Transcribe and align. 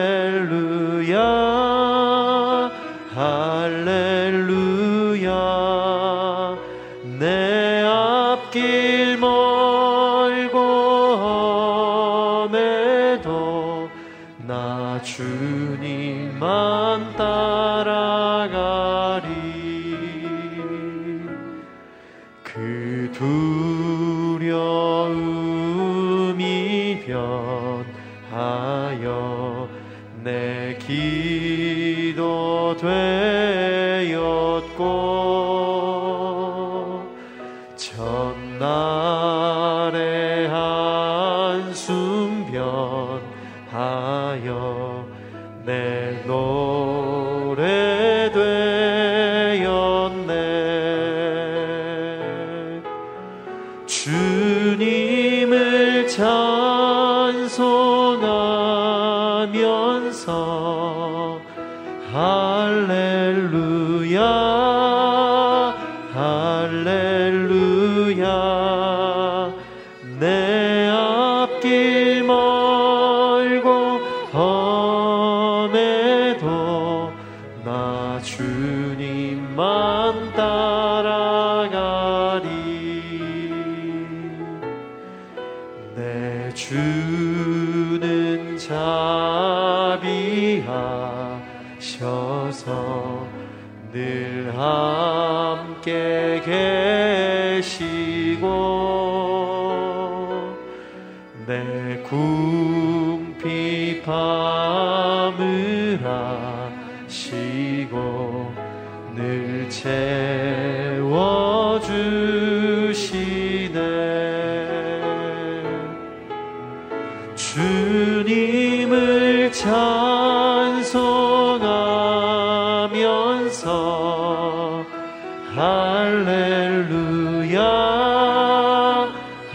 Alleluia. 0.00 1.49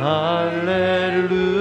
할렐루야 0.06 1.55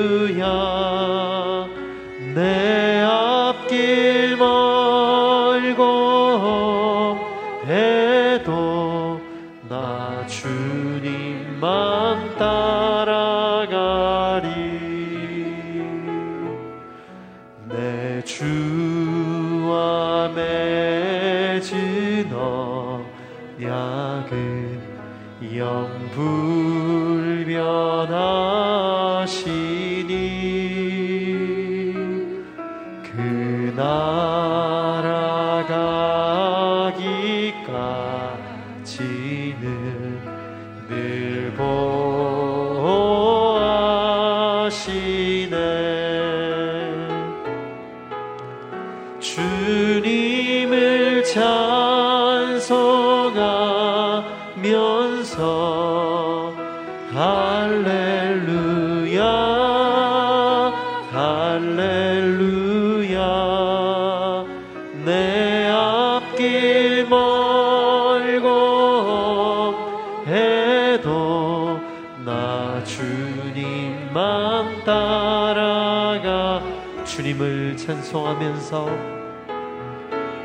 찬송하면서 77.85 78.89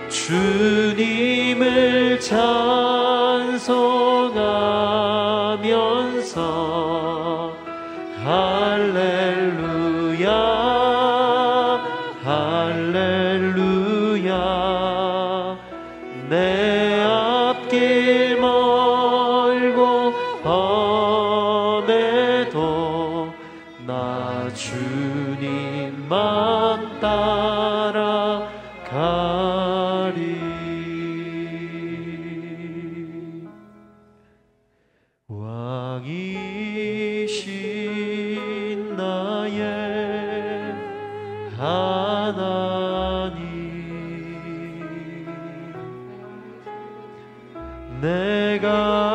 주님을 0.10 2.20
찬송하면서 2.20 3.70
내가 48.02 49.09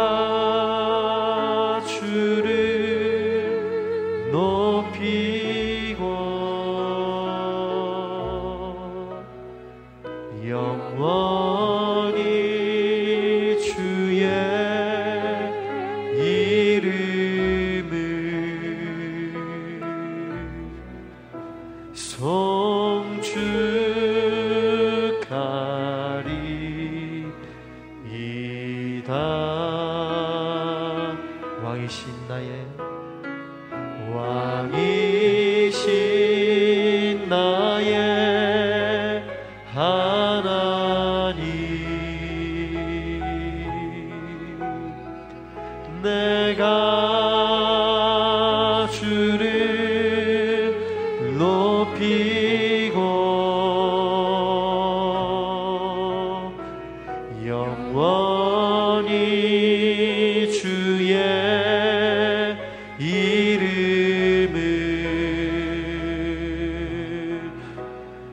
이름을 63.14 64.58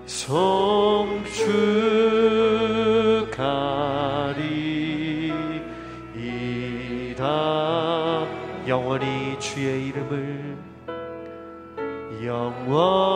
성축하리이다 0.05 0.67
영원히 8.67 9.39
주의 9.39 9.87
이름을 9.87 10.57
영원히 12.23 13.10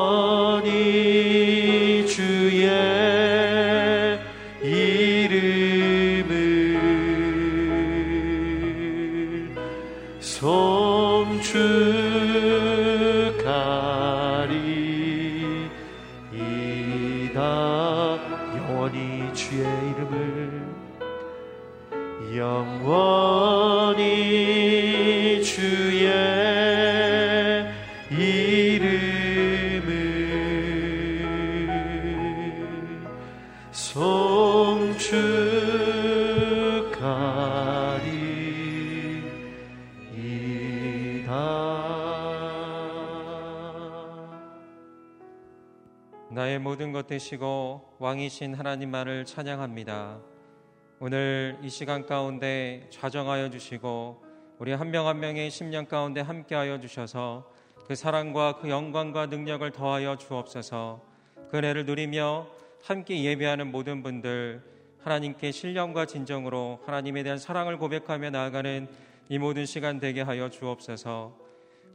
되시고 47.08 47.96
왕이신 48.00 48.56
하나님만을 48.56 49.24
찬양합니다. 49.24 50.20
오늘 51.00 51.58
이 51.64 51.70
시간 51.70 52.06
가운데 52.06 52.88
좌정하여 52.90 53.50
주시고 53.50 54.22
우리 54.60 54.74
한 54.74 54.92
명한 54.92 55.20
명의 55.20 55.50
심령 55.50 55.86
가운데 55.86 56.20
함께하여 56.20 56.82
주셔서 56.82 57.50
그 57.88 57.96
사랑과 57.96 58.58
그 58.58 58.70
영광과 58.70 59.28
능력을 59.28 59.72
더하여 59.72 60.18
주옵소서. 60.18 61.02
그 61.50 61.58
은혜를 61.58 61.86
누리며 61.86 62.48
함께 62.84 63.24
예배하는 63.24 63.72
모든 63.72 64.04
분들 64.04 64.62
하나님께 65.04 65.52
신령과 65.52 66.06
진정으로 66.06 66.82
하나님에 66.86 67.24
대한 67.24 67.38
사랑을 67.38 67.78
고백하며 67.78 68.32
나아가는 68.32 68.88
이 69.30 69.38
모든 69.38 69.66
시간 69.66 70.00
되게 70.02 70.22
하여 70.22 70.50
주옵소서. 70.50 71.38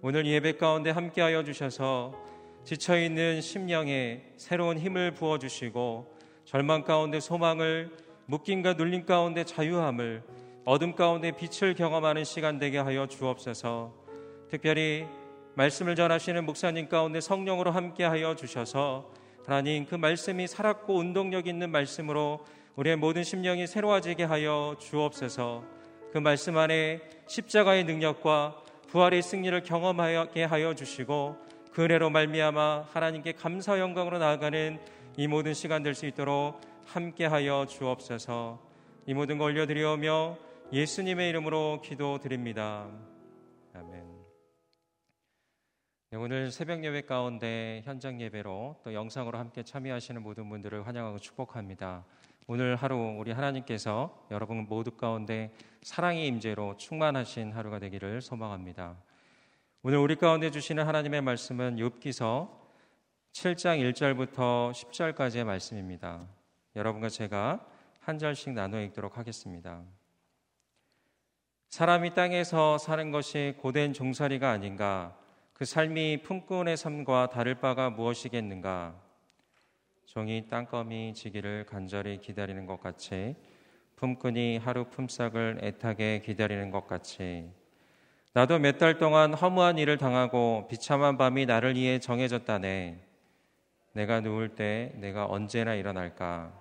오늘 0.00 0.24
예배 0.24 0.56
가운데 0.56 0.90
함께하여 0.90 1.44
주셔서 1.44 2.14
지쳐있는 2.64 3.40
심령에 3.40 4.22
새로운 4.36 4.78
힘을 4.78 5.12
부어주시고 5.12 6.14
절망 6.44 6.84
가운데 6.84 7.20
소망을 7.20 7.90
묶임과 8.26 8.74
눌림 8.74 9.06
가운데 9.06 9.44
자유함을 9.44 10.22
어둠 10.64 10.94
가운데 10.94 11.32
빛을 11.32 11.74
경험하는 11.74 12.24
시간 12.24 12.58
되게 12.58 12.78
하여 12.78 13.06
주옵소서. 13.06 13.94
특별히 14.50 15.06
말씀을 15.54 15.96
전하시는 15.96 16.44
목사님 16.44 16.88
가운데 16.88 17.20
성령으로 17.20 17.70
함께 17.70 18.04
하여 18.04 18.36
주셔서 18.36 19.10
하나님 19.44 19.84
그 19.86 19.96
말씀이 19.96 20.46
살았고 20.46 20.94
운동력 20.94 21.46
있는 21.48 21.70
말씀으로 21.70 22.44
우리의 22.76 22.96
모든 22.96 23.24
심령이 23.24 23.66
새로워지게 23.66 24.24
하여 24.24 24.76
주옵소서. 24.78 25.64
그 26.12 26.18
말씀 26.18 26.56
안에 26.56 27.00
십자가의 27.26 27.84
능력과 27.84 28.62
부활의 28.88 29.22
승리를 29.22 29.62
경험하게 29.62 30.44
하여 30.44 30.74
주시고 30.74 31.36
그 31.72 31.84
은혜로 31.84 32.10
말미암아 32.10 32.86
하나님께 32.90 33.32
감사 33.32 33.78
영광으로 33.78 34.18
나아가는 34.18 34.80
이 35.16 35.26
모든 35.28 35.54
시간 35.54 35.82
될 35.82 35.94
수 35.94 36.06
있도록 36.06 36.60
함께하여 36.86 37.66
주옵소서. 37.66 38.60
이 39.06 39.14
모든 39.14 39.38
걸 39.38 39.52
올려드리오며 39.52 40.36
예수님의 40.72 41.28
이름으로 41.30 41.80
기도드립니다. 41.82 42.88
아멘. 43.74 44.04
네, 46.10 46.18
오늘 46.18 46.50
새벽 46.50 46.82
예배 46.82 47.02
가운데 47.02 47.82
현장 47.84 48.20
예배로 48.20 48.80
또 48.82 48.92
영상으로 48.92 49.38
함께 49.38 49.62
참여하시는 49.62 50.20
모든 50.22 50.48
분들을 50.48 50.84
환영하고 50.86 51.18
축복합니다. 51.18 52.04
오늘 52.48 52.74
하루 52.74 53.14
우리 53.16 53.30
하나님께서 53.30 54.26
여러분 54.32 54.66
모두 54.68 54.90
가운데 54.90 55.52
사랑의 55.82 56.26
임재로 56.26 56.76
충만하신 56.78 57.52
하루가 57.52 57.78
되기를 57.78 58.22
소망합니다. 58.22 58.96
오늘 59.82 59.96
우리 59.96 60.14
가운데 60.14 60.50
주시는 60.50 60.86
하나님의 60.86 61.22
말씀은 61.22 61.76
욥기서 61.76 62.50
7장 63.32 63.80
1절부터 63.80 64.72
10절까지의 64.72 65.44
말씀입니다. 65.44 66.28
여러분과 66.76 67.08
제가 67.08 67.66
한 68.00 68.18
절씩 68.18 68.52
나눠 68.52 68.78
읽도록 68.82 69.16
하겠습니다. 69.16 69.82
사람이 71.70 72.12
땅에서 72.12 72.76
사는 72.76 73.10
것이 73.10 73.54
고된 73.56 73.94
종살이가 73.94 74.50
아닌가? 74.50 75.16
그 75.54 75.64
삶이 75.64 76.24
품꾼의 76.24 76.76
삶과 76.76 77.30
다를 77.30 77.54
바가 77.54 77.88
무엇이겠는가? 77.88 79.00
종이 80.04 80.46
땅거미 80.50 81.14
지기를 81.14 81.64
간절히 81.64 82.18
기다리는 82.20 82.66
것 82.66 82.82
같이 82.82 83.34
품꾼이 83.96 84.58
하루 84.58 84.84
품삯을 84.90 85.60
애타게 85.62 86.20
기다리는 86.20 86.70
것 86.70 86.86
같이 86.86 87.50
나도 88.32 88.60
몇 88.60 88.78
달 88.78 88.96
동안 88.96 89.34
허무한 89.34 89.76
일을 89.76 89.98
당하고 89.98 90.68
비참한 90.68 91.18
밤이 91.18 91.46
나를 91.46 91.74
위해 91.74 91.98
정해졌다네. 91.98 92.96
내가 93.92 94.20
누울 94.20 94.50
때 94.50 94.92
내가 94.94 95.26
언제나 95.26 95.74
일어날까? 95.74 96.52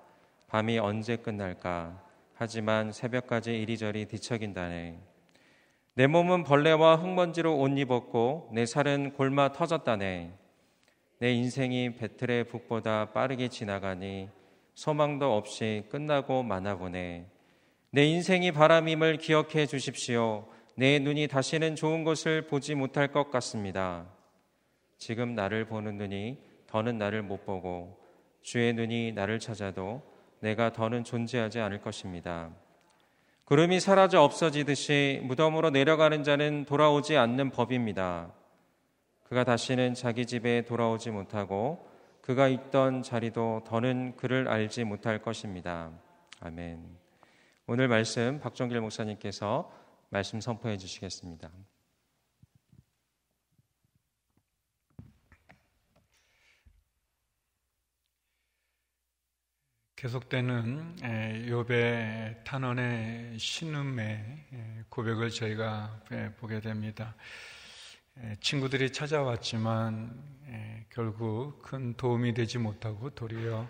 밤이 0.48 0.80
언제 0.80 1.16
끝날까? 1.16 2.02
하지만 2.34 2.92
새벽까지 2.92 3.56
이리저리 3.56 4.06
뒤척인다네. 4.08 4.98
내 5.94 6.08
몸은 6.08 6.44
벌레와 6.44 6.96
흙먼지로 6.96 7.60
옷 7.60 7.78
입었고 7.78 8.50
내 8.52 8.66
살은 8.66 9.14
골마 9.14 9.52
터졌다네. 9.52 10.32
내 11.20 11.32
인생이 11.32 11.98
배틀의 11.98 12.46
북보다 12.46 13.12
빠르게 13.12 13.48
지나가니 13.48 14.30
소망도 14.74 15.38
없이 15.38 15.84
끝나고 15.92 16.42
마나 16.42 16.76
보네. 16.76 17.28
내 17.92 18.06
인생이 18.06 18.54
바람임을 18.54 19.18
기억해 19.18 19.68
주십시오. 19.68 20.48
내 20.80 20.98
눈이 20.98 21.28
다시는 21.28 21.76
좋은 21.76 22.06
것을 22.06 22.48
보지 22.48 22.74
못할 22.74 23.10
것 23.10 23.30
같습니다. 23.32 24.06
지금 24.98 25.36
나를 25.36 25.66
보는 25.66 25.98
눈이 25.98 26.38
더는 26.68 26.98
나를 26.98 27.22
못 27.22 27.46
보고 27.46 28.00
주의 28.42 28.72
눈이 28.72 29.12
나를 29.12 29.40
찾아도 29.40 30.02
내가 30.40 30.72
더는 30.72 31.04
존재하지 31.04 31.60
않을 31.60 31.82
것입니다. 31.82 32.52
구름이 33.44 33.82
사라져 33.82 34.22
없어지듯이 34.22 35.20
무덤으로 35.24 35.70
내려가는 35.72 36.24
자는 36.24 36.64
돌아오지 36.64 37.18
않는 37.18 37.50
법입니다. 37.50 38.32
그가 39.26 39.44
다시는 39.44 39.96
자기 39.96 40.26
집에 40.26 40.62
돌아오지 40.62 41.12
못하고 41.12 41.90
그가 42.22 42.48
있던 42.48 43.04
자리도 43.04 43.64
더는 43.68 44.16
그를 44.16 44.48
알지 44.48 44.86
못할 44.86 45.22
것입니다. 45.22 45.92
아멘. 46.40 47.00
오늘 47.68 47.90
말씀 47.90 48.40
박정길 48.40 48.80
목사님께서 48.80 49.79
말씀 50.12 50.42
선포해 50.42 50.76
주시겠습니다. 50.76 51.52
계속되는 59.96 61.48
요배 61.48 62.42
탄원의 62.44 63.38
신음의 63.38 64.86
고백을 64.90 65.30
저희가 65.30 66.02
보게 66.38 66.60
됩니다. 66.60 67.16
친구들이 68.42 68.92
찾아왔지만 68.92 70.88
결국 70.90 71.62
큰 71.62 71.94
도움이 71.94 72.34
되지 72.34 72.58
못하고 72.58 73.12
도리어 73.12 73.70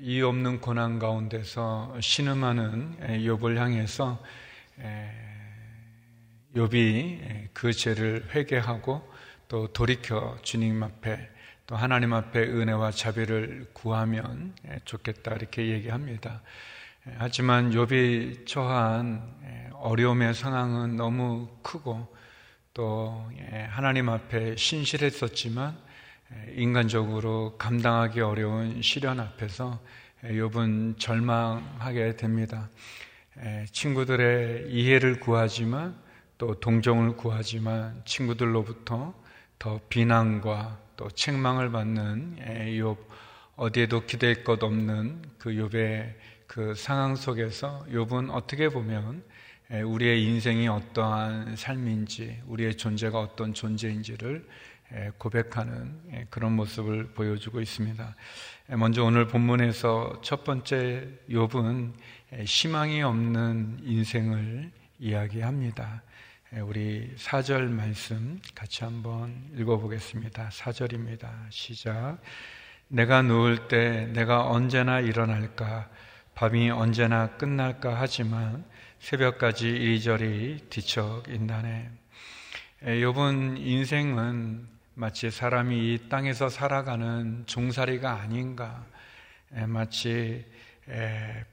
이 0.00 0.22
없는 0.22 0.62
고난 0.62 0.98
가운데서 0.98 2.00
신음하는 2.00 2.96
욥을 3.26 3.56
향해서 3.56 4.22
욥이 6.54 7.48
그 7.52 7.72
죄를 7.72 8.28
회개하고 8.34 9.12
또 9.48 9.72
돌이켜 9.72 10.36
주님 10.42 10.82
앞에 10.82 11.30
또 11.66 11.76
하나님 11.76 12.12
앞에 12.12 12.40
은혜와 12.40 12.92
자비를 12.92 13.70
구하면 13.72 14.54
좋겠다 14.84 15.34
이렇게 15.34 15.68
얘기합니다. 15.68 16.42
하지만 17.18 17.70
욥이 17.70 18.46
처한 18.46 19.72
어려움의 19.74 20.34
상황은 20.34 20.96
너무 20.96 21.48
크고 21.62 22.14
또 22.74 23.30
하나님 23.68 24.08
앞에 24.08 24.56
신실했었지만 24.56 25.76
인간적으로 26.56 27.56
감당하기 27.56 28.20
어려운 28.20 28.82
시련 28.82 29.20
앞에서 29.20 29.80
욥은 30.24 30.98
절망하게 30.98 32.16
됩니다. 32.16 32.68
친구들의 33.70 34.70
이해를 34.70 35.20
구하지만 35.20 35.96
또 36.38 36.58
동정을 36.60 37.16
구하지만 37.16 38.02
친구들로부터 38.04 39.14
더 39.58 39.80
비난과 39.88 40.78
또 40.96 41.10
책망을 41.10 41.70
받는 41.70 42.36
욥 42.40 42.96
어디에도 43.56 44.04
기댈 44.06 44.44
것 44.44 44.62
없는 44.62 45.22
그 45.38 45.50
욥의 45.50 46.14
그 46.46 46.74
상황 46.74 47.16
속에서 47.16 47.86
욥은 47.90 48.30
어떻게 48.30 48.68
보면 48.68 49.22
우리의 49.70 50.22
인생이 50.22 50.68
어떠한 50.68 51.56
삶인지 51.56 52.42
우리의 52.46 52.76
존재가 52.76 53.18
어떤 53.18 53.52
존재인지를 53.52 54.46
고백하는 55.18 56.28
그런 56.30 56.52
모습을 56.52 57.08
보여주고 57.08 57.60
있습니다. 57.60 58.14
먼저 58.76 59.04
오늘 59.04 59.26
본문에서 59.26 60.20
첫 60.22 60.44
번째 60.44 61.08
욥은 61.28 61.92
희망이 62.32 63.02
없는 63.02 63.78
인생을 63.84 64.72
이야기합니다. 64.98 66.02
예, 66.54 66.60
우리 66.60 67.14
4절 67.16 67.68
말씀 67.68 68.40
같이 68.52 68.82
한번 68.82 69.48
읽어보겠습니다. 69.56 70.48
4절입니다. 70.48 71.28
시작. 71.50 72.18
내가 72.88 73.22
누울 73.22 73.68
때 73.68 74.06
내가 74.12 74.48
언제나 74.50 74.98
일어날까, 74.98 75.88
밤이 76.34 76.70
언제나 76.70 77.36
끝날까 77.36 77.96
하지만 78.00 78.64
새벽까지 78.98 79.68
이리저리 79.68 80.66
뒤척 80.68 81.28
인다네. 81.28 81.90
요번 83.02 83.56
예, 83.56 83.62
인생은 83.62 84.66
마치 84.94 85.30
사람이 85.30 85.76
이 85.76 86.08
땅에서 86.08 86.48
살아가는 86.48 87.44
종살이가 87.46 88.20
아닌가. 88.20 88.84
예, 89.56 89.66
마치 89.66 90.44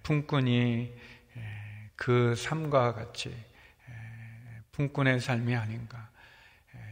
품꾼이 0.03 0.93
그 1.95 2.35
삶과 2.35 2.93
같이 2.93 3.35
품꾼의 4.71 5.19
삶이 5.19 5.55
아닌가, 5.55 6.09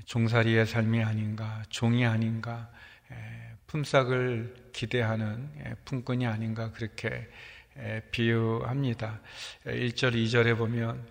종살이의 0.05 0.65
삶이 0.65 1.03
아닌가, 1.03 1.63
종이 1.69 2.05
아닌가, 2.05 2.71
품삯을 3.67 4.71
기대하는 4.73 5.49
품꾼이 5.85 6.27
아닌가 6.27 6.71
그렇게 6.71 7.27
비유합니다. 8.11 9.21
1절, 9.65 10.13
2절에 10.13 10.57
보면 10.57 11.07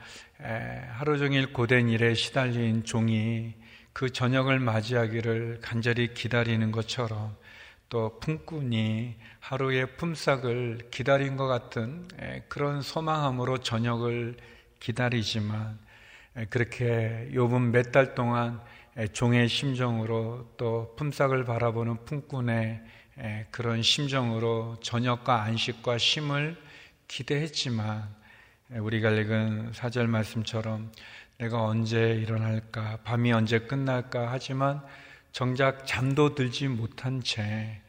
하루 0.92 1.18
종일 1.18 1.52
고된 1.52 1.88
일에 1.88 2.14
시달린 2.14 2.84
종이 2.84 3.54
그 3.92 4.10
저녁을 4.10 4.60
맞이하기를 4.60 5.60
간절히 5.62 6.14
기다리는 6.14 6.70
것처럼 6.70 7.36
또 7.90 8.20
품꾼이 8.20 9.16
하루의 9.40 9.96
품삯을 9.96 10.90
기다린 10.92 11.36
것 11.36 11.48
같은 11.48 12.06
그런 12.48 12.82
소망함으로 12.82 13.58
저녁을 13.58 14.36
기다리지만 14.78 15.76
그렇게 16.50 17.28
욥은 17.32 17.70
몇달 17.70 18.14
동안 18.14 18.60
종의 19.12 19.48
심정으로 19.48 20.52
또 20.56 20.94
품삯을 20.96 21.44
바라보는 21.44 22.04
품꾼의 22.04 22.80
그런 23.50 23.82
심정으로 23.82 24.76
저녁과 24.80 25.42
안식과 25.42 25.98
쉼을 25.98 26.56
기대했지만 27.08 28.08
우리가 28.70 29.10
읽은 29.10 29.72
사절 29.72 30.06
말씀처럼 30.06 30.92
내가 31.38 31.64
언제 31.64 32.14
일어날까 32.14 32.98
밤이 33.02 33.32
언제 33.32 33.58
끝날까 33.58 34.28
하지만 34.30 34.80
정작 35.32 35.86
잠도 35.86 36.34
들지 36.34 36.66
못한 36.66 37.22
채 37.22 37.80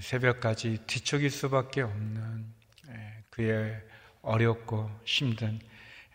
새벽까지 0.00 0.80
뒤척일 0.86 1.30
수밖에 1.30 1.80
없는 1.80 2.44
그의 3.30 3.80
어렵고 4.22 4.90
힘든 5.04 5.58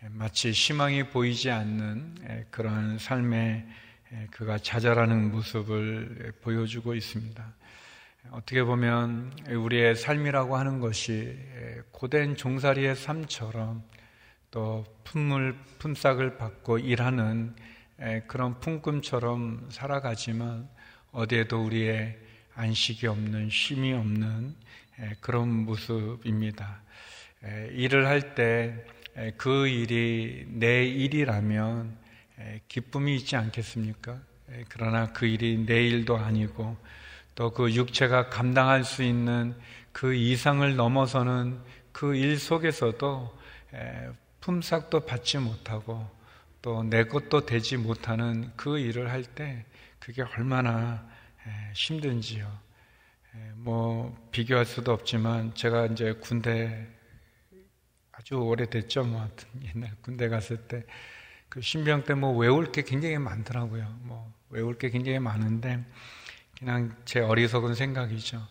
마치 0.10 0.52
희망이 0.52 1.10
보이지 1.10 1.50
않는 1.50 2.48
그런 2.52 3.00
삶에 3.00 3.68
그가 4.32 4.58
좌절하는 4.60 5.32
모습을 5.32 6.34
보여주고 6.42 6.96
있습니다. 6.96 7.54
어떻게 8.32 8.64
보면 8.64 9.34
우리의 9.50 9.96
삶이라고 9.96 10.56
하는 10.56 10.80
것이 10.80 11.38
고된 11.92 12.36
종살이의 12.36 12.96
삶처럼 12.96 13.84
또 14.52 14.86
품물, 15.04 15.56
품삯을 15.80 16.38
받고 16.38 16.80
일하는 16.80 17.56
그런 18.27 18.60
품금처럼 18.60 19.68
살아가지만 19.72 20.70
어디에도 21.12 21.63
우리의 21.65 22.18
안식이 22.56 23.08
없는 23.08 23.50
쉼이 23.50 23.94
없는 23.94 24.56
그런 25.22 25.50
모습입니다. 25.65 26.82
일을 27.72 28.08
할 28.08 28.36
때 28.36 29.00
그 29.36 29.68
일이 29.68 30.46
내 30.48 30.86
일이라면 30.86 31.98
기쁨이 32.70 33.18
있지 33.18 33.36
않겠습니까? 33.36 34.18
그러나 34.70 35.12
그 35.12 35.25
일이 35.25 35.58
내 35.65 35.86
일도 35.86 36.15
아니고 36.15 36.77
또 37.36 37.51
그 37.51 37.74
육체가 37.74 38.29
감당할 38.29 38.84
수 38.86 39.03
있는 39.03 39.56
그 39.91 40.13
이상을 40.13 40.75
넘어서는 40.75 41.60
그 41.91 42.15
일 42.15 42.39
속에서도 42.39 43.38
품삯도 44.39 45.01
받지 45.01 45.38
못하고 45.38 46.10
또 46.62 46.84
내 46.84 47.06
것도 47.06 47.46
되지 47.46 47.78
못하는 47.78 48.51
그 48.56 48.80
일을 48.80 49.12
할 49.12 49.24
때 49.24 49.66
그게 50.00 50.22
얼마나 50.24 51.08
힘든지요. 51.74 52.51
뭐 53.56 54.18
비교할 54.32 54.66
수도 54.66 54.92
없지만 54.92 55.54
제가 55.56 55.88
이제 55.88 56.13
군대 56.13 56.88
아주 58.12 58.36
오래됐죠. 58.36 59.04
뭐 59.04 59.30
옛날 59.75 59.96
군대 60.01 60.28
갔을 60.30 60.58
때 60.68 60.86
그 61.50 61.62
신병 61.62 62.04
때 62.04 62.13
뭐 62.13 62.32
외울 62.38 62.72
게 62.72 62.84
굉장히 62.84 63.18
많더라고요. 63.18 64.00
뭐 64.01 64.32
외울 64.50 64.78
게 64.78 64.89
굉장히 64.89 65.18
많은데 65.20 65.84
그냥 66.58 66.96
제 67.06 67.22
어리석은 67.22 67.74
생각이죠. 67.74 68.46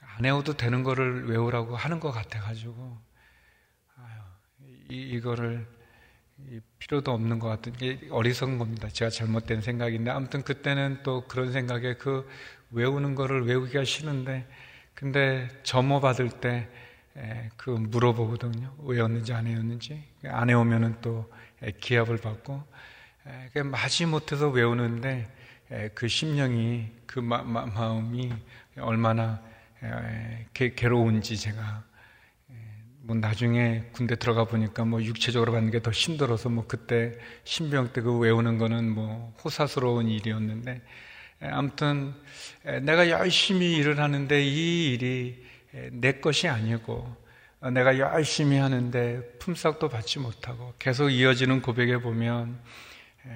안 0.00 0.24
외워도 0.24 0.56
되는 0.56 0.82
거를 0.82 1.28
외우라고 1.28 1.76
하는 1.76 2.00
것 2.00 2.10
같아가지고 2.10 2.98
이거를 4.88 5.66
필요도 6.78 7.12
없는 7.12 7.38
것 7.38 7.48
같은 7.48 7.72
게 7.72 8.00
어리석은 8.10 8.58
겁니다. 8.58 8.88
제가 8.88 9.10
잘못된 9.10 9.60
생각인데 9.60 10.10
아무튼 10.10 10.42
그때는 10.42 11.00
또 11.02 11.26
그런 11.26 11.52
생각에 11.52 11.94
그 11.94 12.28
외우는 12.70 13.14
거를 13.14 13.46
외우기가 13.46 13.84
싫은데 13.84 14.46
근데 14.94 15.48
점호 15.62 16.00
받을 16.00 16.28
때 16.28 16.68
그 17.56 17.70
물어보거든요. 17.70 18.74
외웠는지 18.84 19.32
안 19.32 19.46
외웠는지. 19.46 20.02
안 20.24 20.48
외우면은 20.48 20.96
또 21.00 21.30
기합을 21.80 22.18
받고 22.18 22.62
마지 23.64 24.06
못해서 24.06 24.48
외우는데 24.48 25.28
그 25.94 26.08
심령이 26.08 26.90
그 27.06 27.20
마, 27.20 27.42
음이 27.98 28.32
얼마나 28.78 29.42
게, 30.54 30.74
괴로운지 30.74 31.36
제가 31.36 31.84
뭐 33.08 33.16
나중에 33.16 33.84
군대 33.92 34.16
들어가 34.16 34.44
보니까 34.44 34.84
뭐 34.84 35.02
육체적으로 35.02 35.52
받는 35.52 35.70
게 35.70 35.80
더 35.80 35.90
힘들어서 35.90 36.50
뭐 36.50 36.66
그때 36.68 37.16
신병 37.44 37.94
때 37.94 38.02
그 38.02 38.18
외우는 38.18 38.58
거는 38.58 38.90
뭐 38.90 39.34
호사스러운 39.42 40.08
일이었는데 40.08 40.82
아무튼 41.40 42.12
내가 42.82 43.08
열심히 43.08 43.76
일을 43.76 43.98
하는데 43.98 44.44
이 44.44 44.92
일이 44.92 45.42
내 45.92 46.20
것이 46.20 46.48
아니고 46.48 47.16
내가 47.72 47.98
열심히 47.98 48.58
하는데 48.58 49.22
품삯도 49.38 49.88
받지 49.88 50.18
못하고 50.18 50.74
계속 50.78 51.08
이어지는 51.08 51.62
고백에 51.62 51.96
보면 52.02 52.60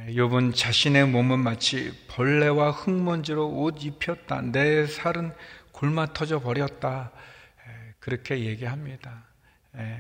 욥은 0.09 0.55
자신의 0.55 1.07
몸은 1.07 1.39
마치 1.39 1.93
벌레와 2.09 2.73
흙먼지로 2.73 3.49
옷 3.49 3.83
입혔다. 3.83 4.43
내 4.43 4.87
살은 4.87 5.33
골마 5.73 6.13
터져 6.13 6.41
버렸다. 6.41 7.11
그렇게 8.01 8.41
얘기합니다. 8.41 9.32
에, 9.77 9.99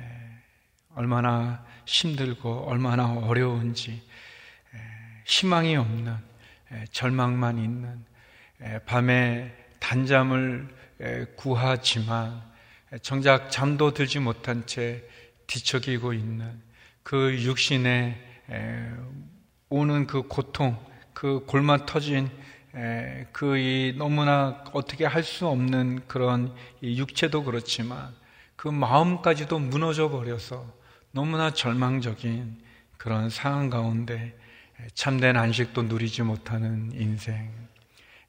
얼마나 0.94 1.64
힘들고 1.86 2.66
얼마나 2.68 3.12
어려운지 3.12 3.92
에, 3.92 4.78
희망이 5.24 5.76
없는 5.76 6.16
에, 6.72 6.84
절망만 6.92 7.58
있는 7.58 8.04
밤에 8.86 9.52
단잠을 9.80 10.68
구하지만 11.34 12.40
정작 13.02 13.50
잠도 13.50 13.92
들지 13.92 14.20
못한 14.20 14.64
채 14.66 15.02
뒤척이고 15.48 16.12
있는 16.12 16.62
그 17.02 17.36
육신에 17.42 18.22
오는 19.68 20.06
그 20.06 20.22
고통, 20.22 20.78
그 21.12 21.44
골마 21.46 21.84
터진 21.86 22.30
그 23.32 23.94
너무나 23.96 24.62
어떻게 24.72 25.04
할 25.04 25.24
수 25.24 25.48
없는 25.48 26.06
그런 26.06 26.54
육체도 26.82 27.42
그렇지만 27.42 28.14
그 28.62 28.68
마음까지도 28.68 29.58
무너져 29.58 30.08
버려서 30.08 30.72
너무나 31.10 31.52
절망적인 31.52 32.62
그런 32.96 33.28
상황 33.28 33.70
가운데 33.70 34.38
참된 34.94 35.36
안식도 35.36 35.82
누리지 35.82 36.22
못하는 36.22 36.92
인생, 36.92 37.50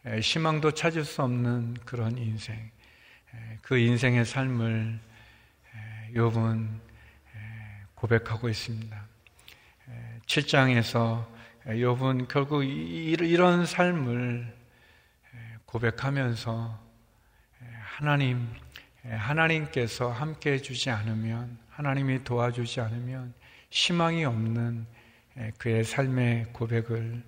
희망도 0.03 0.71
찾을 0.71 1.05
수 1.05 1.21
없는 1.21 1.75
그런 1.85 2.17
인생, 2.17 2.71
그 3.61 3.77
인생의 3.77 4.25
삶을 4.25 4.99
욥은 6.15 6.79
고백하고 7.93 8.49
있습니다. 8.49 9.05
7장에서 10.25 11.27
욥은 11.67 12.27
결국 12.27 12.63
이런 12.63 13.67
삶을 13.67 14.51
고백하면서 15.67 16.79
하나님, 17.83 18.49
하나님께서 19.05 20.09
함께 20.09 20.53
해주지 20.53 20.89
않으면, 20.89 21.57
하나님이 21.69 22.23
도와주지 22.23 22.79
않으면 22.81 23.33
희망이 23.69 24.23
없는 24.25 24.85
그의 25.57 25.83
삶의 25.83 26.47
고백을 26.53 27.23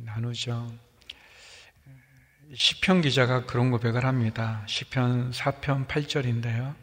나누죠. 0.00 0.70
시편 2.54 3.02
기자가 3.02 3.46
그런 3.46 3.70
고백을 3.70 4.04
합니다. 4.04 4.64
시편 4.66 5.30
4편 5.32 5.86
8절인데요. 5.86 6.74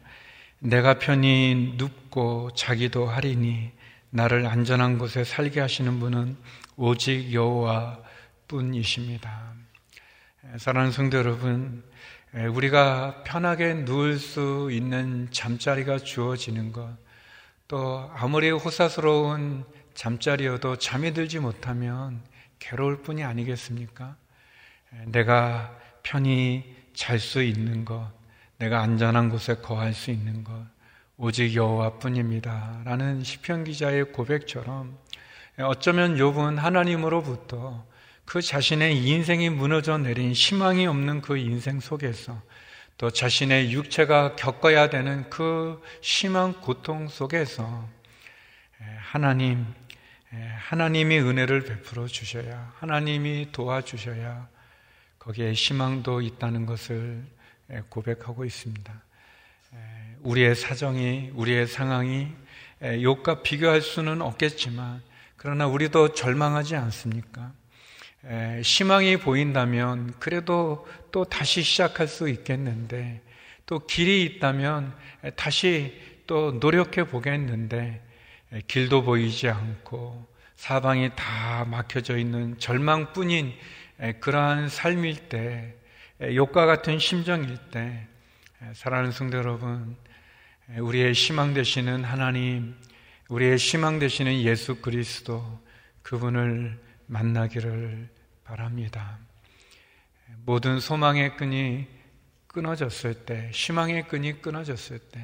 내가 0.58 0.98
편히 0.98 1.74
눕고 1.76 2.52
자기도 2.54 3.06
하리니 3.06 3.72
나를 4.10 4.46
안전한 4.46 4.98
곳에 4.98 5.24
살게 5.24 5.60
하시는 5.60 6.00
분은 6.00 6.36
오직 6.76 7.32
여호와 7.32 8.00
뿐이십니다. 8.48 9.52
사랑하는 10.56 10.92
성도 10.92 11.18
여러분, 11.18 11.84
우리가 12.34 13.22
편하게 13.24 13.74
누울 13.74 14.18
수 14.18 14.68
있는 14.70 15.28
잠자리가 15.30 15.98
주어지는 15.98 16.72
것, 16.72 16.96
또 17.68 18.10
아무리 18.14 18.50
호사스러운 18.50 19.64
잠자리여도 19.94 20.76
잠이 20.76 21.14
들지 21.14 21.38
못하면 21.38 22.20
괴로울 22.58 23.02
뿐이 23.02 23.24
아니겠습니까? 23.24 24.16
내가 25.06 25.76
편히 26.02 26.76
잘 26.94 27.18
수 27.18 27.42
있는 27.42 27.84
것, 27.84 28.10
내가 28.58 28.80
안전한 28.80 29.30
곳에 29.30 29.56
거할 29.56 29.94
수 29.94 30.10
있는 30.10 30.44
것, 30.44 30.52
오직 31.16 31.54
여호와뿐입니다. 31.54 32.82
라는 32.84 33.22
시편 33.22 33.64
기자의 33.64 34.12
고백처럼 34.12 34.98
어쩌면 35.58 36.16
욥은 36.16 36.56
하나님으로부터 36.56 37.86
그 38.26 38.42
자신의 38.42 38.98
인생이 39.06 39.50
무너져 39.50 39.98
내린 39.98 40.32
희망이 40.32 40.86
없는 40.86 41.22
그 41.22 41.38
인생 41.38 41.80
속에서 41.80 42.42
또 42.98 43.10
자신의 43.10 43.72
육체가 43.72 44.36
겪어야 44.36 44.90
되는 44.90 45.30
그 45.30 45.80
심한 46.00 46.52
고통 46.60 47.08
속에서 47.08 47.88
하나님, 48.98 49.64
하나님이 50.58 51.20
은혜를 51.20 51.64
베풀어 51.64 52.08
주셔야, 52.08 52.72
하나님이 52.78 53.52
도와주셔야 53.52 54.48
거기에 55.20 55.52
희망도 55.52 56.20
있다는 56.20 56.66
것을 56.66 57.22
고백하고 57.88 58.44
있습니다. 58.44 58.92
우리의 60.20 60.56
사정이, 60.56 61.30
우리의 61.34 61.66
상황이 61.66 62.28
욕과 62.82 63.42
비교할 63.42 63.82
수는 63.82 64.20
없겠지만, 64.20 65.02
그러나 65.36 65.66
우리도 65.66 66.14
절망하지 66.14 66.76
않습니까? 66.76 67.52
희망이 68.62 69.18
보인다면 69.18 70.14
그래도 70.18 70.86
또 71.12 71.24
다시 71.24 71.62
시작할 71.62 72.08
수 72.08 72.28
있겠는데 72.28 73.22
또 73.66 73.86
길이 73.86 74.24
있다면 74.24 74.94
다시 75.36 76.00
또 76.26 76.52
노력해 76.52 77.04
보겠는데 77.04 78.02
길도 78.66 79.02
보이지 79.02 79.48
않고 79.48 80.26
사방이 80.56 81.10
다 81.14 81.64
막혀져 81.68 82.16
있는 82.16 82.58
절망뿐인 82.58 83.52
그러한 84.20 84.68
삶일 84.68 85.28
때 85.28 85.74
욕과 86.20 86.66
같은 86.66 86.98
심정일 86.98 87.56
때 87.70 88.06
사랑하는 88.72 89.12
성도 89.12 89.38
여러분 89.38 89.96
우리의 90.78 91.12
희망 91.12 91.54
되시는 91.54 92.04
하나님 92.04 92.74
우리의 93.28 93.56
희망 93.56 93.98
되시는 93.98 94.40
예수 94.42 94.80
그리스도 94.80 95.60
그분을 96.02 96.78
만나기를 97.06 98.08
바랍니다. 98.44 99.18
모든 100.44 100.80
소망의 100.80 101.36
끈이 101.36 101.86
끊어졌을 102.46 103.26
때, 103.26 103.50
희망의 103.52 104.08
끈이 104.08 104.40
끊어졌을 104.40 104.98
때, 104.98 105.20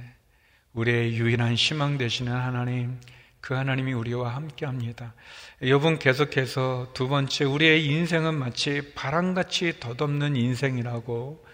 우리의 0.73 1.17
유일한 1.17 1.55
희망 1.55 1.99
되시는 1.99 2.33
하나님, 2.33 2.99
그 3.41 3.55
하나님이 3.55 3.93
우리와 3.93 4.35
함께 4.35 4.67
합니다. 4.67 5.15
여분 5.63 5.99
계속해서 5.99 6.93
두 6.95 7.09
번째, 7.09 7.45
우리의 7.45 7.85
인생은 7.87 8.35
마치 8.35 8.93
바람같이 8.95 9.81
덧없는 9.81 10.37
인생이라고 10.37 11.45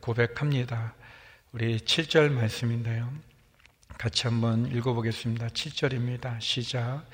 고백합니다. 0.00 0.94
우리 1.52 1.78
7절 1.78 2.30
말씀인데요. 2.30 3.12
같이 3.98 4.26
한번 4.26 4.70
읽어보겠습니다. 4.70 5.48
7절입니다. 5.48 6.40
시작. 6.40 7.06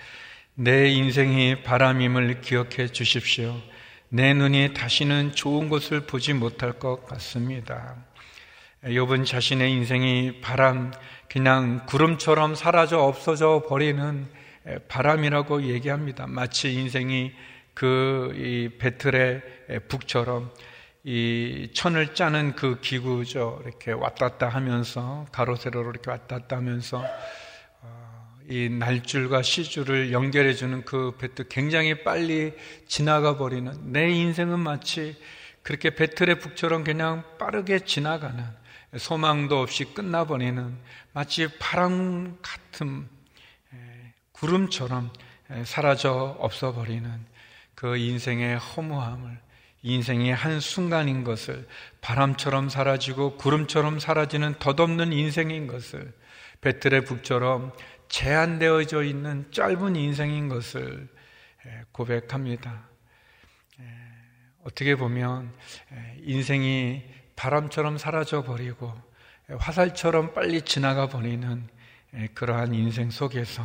내 0.54 0.88
인생이 0.88 1.62
바람임을 1.62 2.42
기억해 2.42 2.88
주십시오. 2.88 3.56
내 4.10 4.34
눈이 4.34 4.74
다시는 4.74 5.32
좋은 5.34 5.70
것을 5.70 6.02
보지 6.02 6.34
못할 6.34 6.74
것 6.74 7.06
같습니다. 7.06 7.96
욥은 8.84 9.24
자신의 9.24 9.72
인생이 9.72 10.42
바람, 10.42 10.92
그냥 11.30 11.86
구름처럼 11.86 12.54
사라져 12.54 12.98
없어져 12.98 13.62
버리는 13.66 14.28
바람이라고 14.88 15.62
얘기합니다. 15.62 16.26
마치 16.26 16.74
인생이 16.74 17.32
그 17.72 18.76
베틀의 18.78 19.40
북처럼 19.88 20.52
이 21.04 21.70
천을 21.72 22.14
짜는 22.14 22.56
그 22.56 22.78
기구죠. 22.80 23.62
이렇게 23.64 23.92
왔다 23.92 24.28
갔다 24.28 24.48
하면서 24.50 25.26
가로세로로 25.32 25.90
이렇게 25.92 26.10
왔다 26.10 26.40
갔다 26.40 26.56
하면서 26.56 27.02
이 28.52 28.68
날줄과 28.68 29.40
시줄을 29.40 30.12
연결해 30.12 30.52
주는 30.52 30.84
그 30.84 31.16
배틀 31.16 31.48
굉장히 31.48 32.04
빨리 32.04 32.52
지나가 32.86 33.38
버리는 33.38 33.72
내 33.90 34.10
인생은 34.10 34.60
마치 34.60 35.16
그렇게 35.62 35.94
배틀의 35.94 36.38
북처럼 36.38 36.84
그냥 36.84 37.24
빠르게 37.38 37.78
지나가는 37.78 38.44
소망도 38.94 39.58
없이 39.58 39.86
끝나버리는 39.94 40.76
마치 41.14 41.48
바람 41.58 42.36
같은 42.42 43.08
구름처럼 44.32 45.10
사라져 45.64 46.36
없어버리는 46.38 47.10
그 47.74 47.96
인생의 47.96 48.58
허무함을 48.58 49.40
인생의 49.80 50.34
한 50.34 50.60
순간인 50.60 51.24
것을 51.24 51.66
바람처럼 52.02 52.68
사라지고 52.68 53.38
구름처럼 53.38 53.98
사라지는 53.98 54.56
덧없는 54.58 55.14
인생인 55.14 55.68
것을 55.68 56.12
배틀의 56.60 57.06
북처럼 57.06 57.72
제한되어져 58.12 59.04
있는 59.04 59.50
짧은 59.52 59.96
인생인 59.96 60.50
것을 60.50 61.08
고백합니다. 61.92 62.86
어떻게 64.64 64.96
보면 64.96 65.50
인생이 66.18 67.02
바람처럼 67.36 67.96
사라져 67.96 68.44
버리고 68.44 68.92
화살처럼 69.58 70.34
빨리 70.34 70.60
지나가 70.60 71.08
버리는 71.08 71.66
그러한 72.34 72.74
인생 72.74 73.10
속에서 73.10 73.64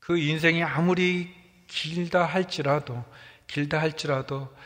그 0.00 0.16
인생이 0.16 0.62
아무리 0.62 1.34
길다 1.66 2.24
할지라도 2.24 3.04
길다 3.46 3.78
할지라도 3.78 4.56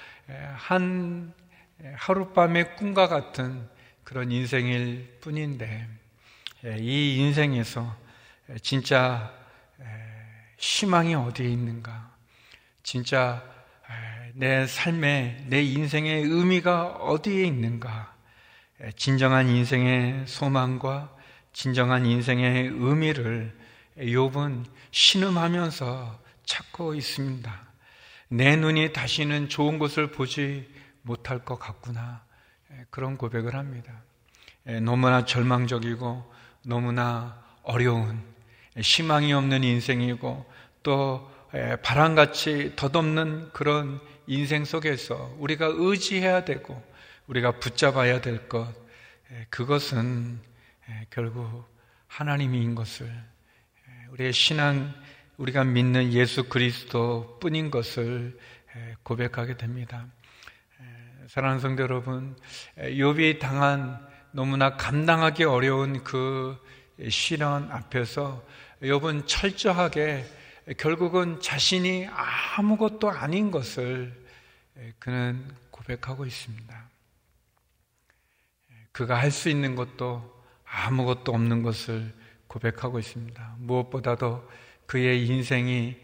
한 0.55 1.35
하룻밤의 1.95 2.77
꿈과 2.77 3.09
같은 3.09 3.69
그런 4.05 4.31
인생일 4.31 5.19
뿐인데 5.21 5.67
예, 5.67 5.98
이 6.65 7.17
인생에서 7.19 7.97
진짜 8.63 9.33
희망이 10.57 11.15
어디에 11.15 11.49
있는가? 11.49 12.11
진짜 12.83 13.45
내 14.35 14.67
삶에, 14.67 15.45
내 15.49 15.63
인생의 15.63 16.23
의미가 16.23 16.97
어디에 16.97 17.45
있는가? 17.45 18.15
진정한 18.97 19.49
인생의 19.49 20.27
소망과 20.27 21.15
진정한 21.53 22.07
인생의 22.07 22.69
의미를 22.69 23.57
욥은 23.99 24.65
신음하면서 24.91 26.23
찾고 26.45 26.95
있습니다. 26.95 27.69
내 28.29 28.57
눈이 28.57 28.93
다시는 28.93 29.49
좋은 29.49 29.79
것을 29.79 30.11
보지 30.11 30.69
못할 31.03 31.45
것 31.45 31.59
같구나. 31.59 32.25
그런 32.91 33.17
고백을 33.17 33.55
합니다. 33.55 33.93
너무나 34.83 35.25
절망적이고 35.25 36.38
너무나 36.69 37.43
어려운 37.63 38.23
희망이 38.77 39.33
없는 39.33 39.65
인생이고 39.65 40.45
또 40.83 41.31
바람같이 41.83 42.75
덧없는 42.77 43.53
그런 43.55 43.99
인생 44.27 44.67
속에서 44.67 45.35
우리가 45.39 45.71
의지해야 45.73 46.45
되고 46.45 46.81
우리가 47.27 47.53
붙잡아야 47.53 48.21
될 48.21 48.51
것, 48.51 48.69
그것은 49.49 50.41
결국 51.09 51.65
하나님인 52.07 52.75
것을 52.75 53.11
우리의 54.11 54.35
신앙, 54.35 54.93
우리가 55.39 55.65
믿는 55.65 56.13
예수 56.13 56.51
그리스도 56.51 57.39
뿐인 57.41 57.71
것을 57.71 58.39
고백하게 59.05 59.57
됩니다. 59.57 60.07
사랑하는 61.29 61.61
성도 61.61 61.83
여러분, 61.83 62.37
욥이 62.77 63.39
당한 63.39 64.07
너무나 64.39 64.77
감당하기 64.77 65.43
어려운 65.43 66.05
그 66.05 66.57
시련 67.11 67.73
앞에서 67.73 68.47
욥은 68.83 69.27
철저하게 69.27 70.25
결국은 70.77 71.41
자신이 71.41 72.07
아무것도 72.07 73.11
아닌 73.11 73.51
것을 73.51 74.15
그는 75.01 75.45
고백하고 75.73 76.25
있습니다. 76.25 76.89
그가 78.93 79.19
할 79.19 79.33
수 79.33 79.49
있는 79.49 79.75
것도 79.75 80.41
아무것도 80.65 81.33
없는 81.33 81.65
것을 81.65 82.15
고백하고 82.47 83.01
있습니다. 83.01 83.57
무엇보다도 83.59 84.49
그의 84.87 85.27
인생이 85.27 85.97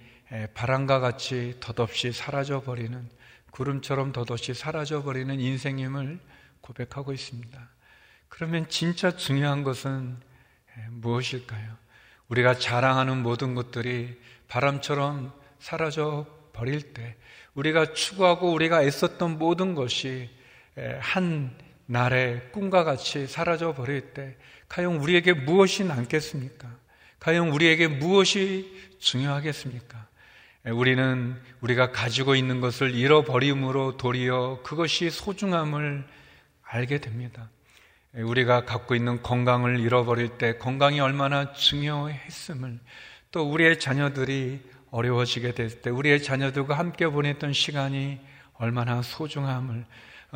바람과 0.54 0.98
같이 0.98 1.56
덧없이 1.60 2.10
사라져 2.10 2.62
버리는 2.62 3.08
구름처럼 3.52 4.10
덧없이 4.10 4.54
사라져 4.54 5.04
버리는 5.04 5.38
인생임을 5.38 6.18
고백하고 6.62 7.12
있습니다. 7.12 7.73
그러면 8.34 8.68
진짜 8.68 9.12
중요한 9.12 9.62
것은 9.62 10.16
무엇일까요? 10.90 11.76
우리가 12.26 12.58
자랑하는 12.58 13.22
모든 13.22 13.54
것들이 13.54 14.20
바람처럼 14.48 15.32
사라져 15.60 16.26
버릴 16.52 16.94
때 16.94 17.14
우리가 17.54 17.92
추구하고 17.92 18.52
우리가 18.52 18.82
애썼던 18.82 19.38
모든 19.38 19.76
것이 19.76 20.28
한 20.98 21.56
날의 21.86 22.50
꿈과 22.50 22.82
같이 22.82 23.28
사라져 23.28 23.72
버릴 23.72 24.12
때 24.14 24.36
과연 24.68 24.96
우리에게 24.96 25.32
무엇이 25.32 25.84
남겠습니까? 25.84 26.68
과연 27.20 27.50
우리에게 27.50 27.86
무엇이 27.86 28.88
중요하겠습니까? 28.98 30.08
우리는 30.72 31.40
우리가 31.60 31.92
가지고 31.92 32.34
있는 32.34 32.60
것을 32.60 32.96
잃어버림으로 32.96 33.96
도리어 33.96 34.62
그것이 34.64 35.10
소중함을 35.10 36.04
알게 36.62 36.98
됩니다. 36.98 37.48
우리가 38.16 38.64
갖고 38.64 38.94
있는 38.94 39.22
건강을 39.22 39.80
잃어버릴 39.80 40.38
때 40.38 40.56
건강이 40.58 41.00
얼마나 41.00 41.52
중요했음을 41.52 42.78
또 43.30 43.50
우리의 43.50 43.80
자녀들이 43.80 44.60
어려워지게 44.90 45.52
될때 45.52 45.90
우리의 45.90 46.22
자녀들과 46.22 46.78
함께 46.78 47.06
보냈던 47.06 47.52
시간이 47.52 48.20
얼마나 48.54 49.02
소중함을 49.02 49.84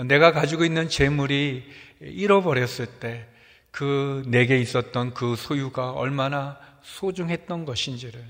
내가 0.06 0.32
가지고 0.32 0.64
있는 0.64 0.88
재물이 0.88 1.64
잃어버렸을 2.00 2.86
때 2.86 3.28
그 3.70 4.22
내게 4.26 4.58
있었던 4.58 5.14
그 5.14 5.36
소유가 5.36 5.92
얼마나 5.92 6.58
소중했던 6.82 7.64
것인지를 7.64 8.24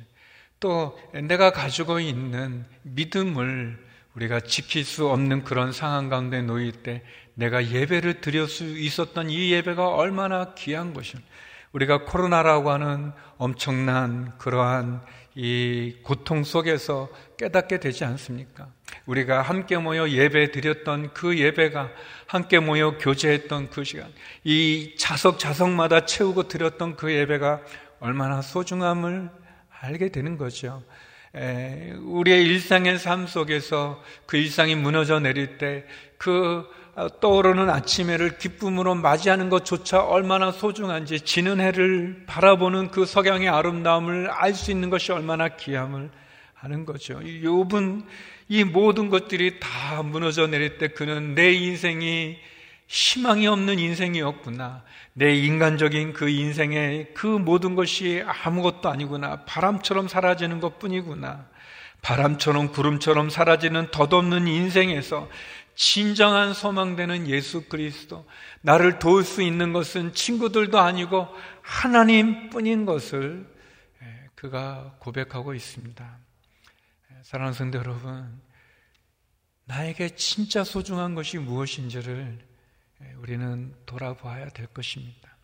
또 0.61 0.99
내가 1.13 1.53
가지고 1.53 2.01
있는 2.01 2.67
믿음을 2.83 3.79
우리가 4.19 4.41
지킬 4.41 4.85
수 4.85 5.09
없는 5.09 5.45
그런 5.45 5.71
상황 5.71 6.09
가운데 6.09 6.43
놓일 6.43 6.73
때 6.83 7.03
내가 7.35 7.65
예배를 7.65 8.21
드릴 8.21 8.49
수 8.49 8.65
있었던 8.65 9.31
이 9.31 9.53
예배가 9.53 9.95
얼마나 9.95 10.55
귀한 10.55 10.93
것입니다. 10.93 11.31
우리가 11.71 12.05
코로나라고 12.05 12.71
하는 12.71 13.13
엄청난 13.37 14.37
그러한 14.39 15.03
이 15.37 15.99
고통 16.03 16.43
속에서 16.43 17.09
깨닫게 17.37 17.79
되지 17.79 18.05
않습니까? 18.05 18.67
우리가 19.07 19.43
함께 19.43 19.77
모여 19.77 20.09
예배 20.09 20.51
드렸던 20.51 21.15
그 21.15 21.39
예배가 21.39 21.91
함께 22.27 22.59
모여 22.59 22.99
교제했던 22.99 23.71
그 23.71 23.85
시간, 23.85 24.13
이 24.43 24.97
자석 24.99 25.39
자석마다 25.39 26.07
채우고 26.07 26.49
드렸던 26.49 26.97
그 26.97 27.13
예배가 27.13 27.61
얼마나 28.01 28.43
소중함을 28.43 29.31
알게 29.81 30.09
되는 30.11 30.37
거죠. 30.39 30.83
우리의 31.35 32.45
일상의 32.45 32.99
삶 32.99 33.27
속에서 33.27 34.03
그 34.27 34.37
일상이 34.37 34.75
무너져 34.75 35.21
내릴 35.21 35.59
때 35.59 35.85
그 36.19 36.69
떠오르는 37.21 37.71
아침 37.71 38.11
해를 38.11 38.39
기쁨으로 38.39 38.97
맞이하는 38.97 39.49
것조차 39.49 40.03
얼마나 40.03 40.51
소중한지 40.51 41.21
지는 41.21 41.61
해를 41.61 42.25
바라보는 42.27 42.91
그 42.91 43.07
석양의 43.07 43.49
아름다움을 43.49 44.29
알 44.31 44.53
수 44.53 44.73
있는 44.73 44.91
것이 44.91 45.13
얼마나 45.13 45.49
귀함을 45.49 46.11
하는 46.55 46.85
거죠. 46.85 47.21
욥은 47.21 48.05
이 48.49 48.65
모든 48.65 49.11
것들이 49.11 49.61
다 49.61 50.03
무너져 50.03 50.49
내릴 50.49 50.79
때 50.79 50.89
그는 50.89 51.37
내 51.37 51.53
인생이 51.53 52.37
희망이 52.89 53.47
없는 53.47 53.79
인생이었구나. 53.79 54.83
내 55.13 55.35
인간적인 55.35 56.15
그 56.15 56.29
인생의 56.29 57.13
그 57.15 57.27
모든 57.27 57.75
것이 57.75 58.25
아무것도 58.27 58.89
아니구나. 58.89 59.45
바람처럼 59.45 60.09
사라지는 60.09 60.59
것 60.61 60.79
뿐이구나. 60.79 61.47
바람처럼 62.01 62.73
구름처럼 62.73 63.29
사라지는 63.29 63.91
덧없는 63.91 64.49
인생에서 64.49 65.29
진정한 65.75 66.55
소망되는 66.55 67.29
예수 67.29 67.69
그리스도, 67.69 68.27
나를 68.63 68.99
도울 68.99 69.23
수 69.23 69.43
있는 69.43 69.73
것은 69.73 70.13
친구들도 70.13 70.79
아니고 70.79 71.29
하나님 71.63 72.51
뿐인 72.51 72.85
것을 72.85 73.47
예, 74.03 74.29
그가 74.35 74.97
고백하고 74.99 75.55
있습니다. 75.55 76.19
예, 77.13 77.17
사랑하는 77.23 77.55
성도 77.55 77.79
여러분, 77.79 78.41
나에게 79.67 80.17
진짜 80.17 80.65
소중한 80.65 81.15
것이 81.15 81.39
무엇인지를 81.39 82.39
예, 82.41 82.48
우리는 83.19 83.75
돌아봐야 83.87 84.49
될 84.51 84.67
것입니다. 84.67 85.37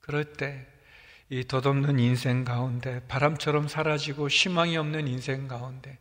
그럴 0.00 0.32
때, 0.32 0.66
이 1.28 1.44
덧없는 1.44 1.98
인생 1.98 2.44
가운데, 2.44 3.00
바람처럼 3.06 3.68
사라지고 3.68 4.28
희망이 4.28 4.76
없는 4.76 5.06
인생 5.06 5.48
가운데, 5.48 5.98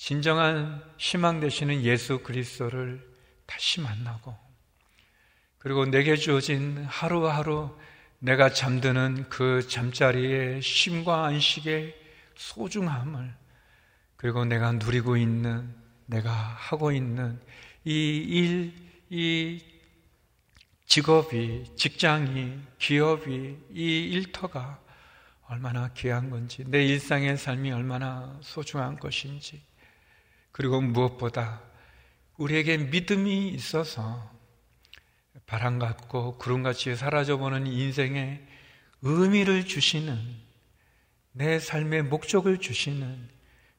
진정한 0.00 0.82
희망 0.96 1.40
되시는 1.40 1.82
예수 1.82 2.20
그리스도를 2.20 3.06
다시 3.44 3.82
만나고 3.82 4.34
그리고 5.58 5.84
내게 5.84 6.16
주어진 6.16 6.86
하루하루 6.88 7.76
내가 8.18 8.50
잠드는 8.50 9.28
그 9.28 9.66
잠자리의 9.68 10.62
쉼과 10.62 11.26
안식의 11.26 11.94
소중함을 12.34 13.34
그리고 14.16 14.46
내가 14.46 14.72
누리고 14.72 15.18
있는 15.18 15.74
내가 16.06 16.30
하고 16.30 16.92
있는 16.92 17.38
이 17.84 17.92
일, 17.92 18.72
이 19.10 19.60
직업이, 20.86 21.64
직장이, 21.76 22.58
기업이, 22.78 23.58
이 23.72 24.10
일터가 24.12 24.80
얼마나 25.48 25.92
귀한 25.94 26.30
건지, 26.30 26.62
내 26.66 26.86
일상의 26.86 27.36
삶이 27.36 27.72
얼마나 27.72 28.38
소중한 28.40 28.98
것인지, 29.00 29.60
그리고 30.52 30.80
무엇보다 30.80 31.60
우리에게 32.36 32.76
믿음이 32.76 33.48
있어서 33.48 34.30
바람 35.44 35.80
같고 35.80 36.38
구름같이 36.38 36.94
사라져보는 36.94 37.66
인생에 37.66 38.40
의미를 39.02 39.66
주시는 39.66 40.16
내 41.32 41.58
삶의 41.58 42.04
목적을 42.04 42.58
주시는 42.58 43.28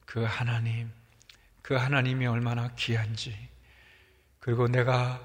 그 0.05 0.23
하나님, 0.23 0.91
그 1.61 1.73
하나님이 1.73 2.27
얼마나 2.27 2.75
귀한지, 2.75 3.50
그리고 4.41 4.67
내가 4.67 5.21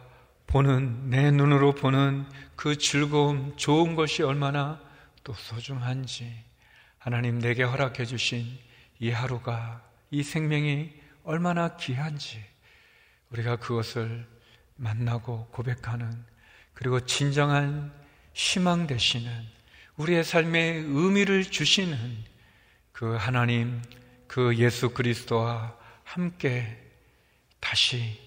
보는, 0.47 1.11
내 1.11 1.31
눈으로 1.31 1.75
보는 1.75 2.27
그 2.55 2.77
즐거움, 2.77 3.57
좋은 3.57 3.97
것이 3.97 4.23
얼마나 4.23 4.81
또 5.25 5.33
소중한지, 5.33 6.33
하나님 6.99 7.39
내게 7.39 7.63
허락해 7.63 8.05
주신 8.05 8.47
이 8.99 9.11
하루가, 9.11 9.83
이 10.11 10.23
생명이 10.23 10.93
얼마나 11.25 11.77
귀한지 11.77 12.45
우리가 13.31 13.57
그것을 13.57 14.27
만나고 14.77 15.47
고백하는 15.47 16.25
그리고 16.75 17.01
진정한 17.01 17.93
희망 18.35 18.87
되시는 18.87 19.31
우리의 19.97 20.25
삶에 20.25 20.59
의미를 20.59 21.43
주시는 21.43 21.97
그 22.93 23.17
하나님, 23.17 23.81
그 24.27 24.57
예수 24.57 24.91
그리스도와 24.91 25.75
함께 26.05 26.79
다시 27.61 28.26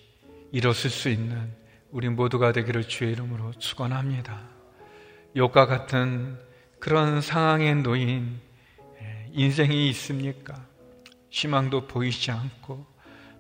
일어설 0.52 0.92
수 0.92 1.10
있는 1.10 1.52
우리 1.92 2.10
모두가 2.10 2.52
되기를 2.52 2.88
주의 2.88 3.12
이름으로 3.12 3.54
축원합니다. 3.54 4.42
욕과 5.36 5.66
같은 5.66 6.38
그런 6.80 7.22
상황에 7.22 7.74
놓인 7.76 8.40
예, 9.02 9.30
인생이 9.34 9.90
있습니까? 9.90 10.66
희망도 11.30 11.88
보이지 11.88 12.32
않고 12.32 12.86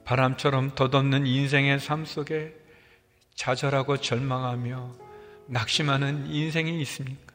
바람처럼 0.06 0.76
덧없는 0.76 1.26
인생의 1.26 1.80
삶 1.80 2.06
속에 2.06 2.56
좌절하고 3.36 3.98
절망하며 3.98 4.96
낙심하는 5.48 6.28
인생이 6.28 6.82
있습니까? 6.82 7.34